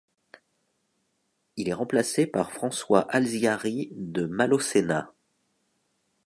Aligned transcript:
Il 1.57 1.69
est 1.69 1.73
remplacé 1.75 2.25
par 2.25 2.51
François 2.51 3.01
Alziary 3.13 3.89
de 3.91 4.25
Malausséna. 4.25 5.13